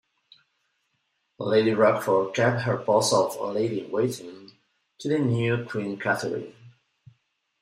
Lady 1.37 1.75
Rochford 1.75 2.33
kept 2.33 2.63
her 2.63 2.75
post 2.77 3.13
as 3.13 3.35
lady-in-waiting 3.39 4.51
to 4.97 5.07
the 5.07 5.19
new 5.19 5.63
Queen 5.65 5.99
Catherine. 5.99 6.55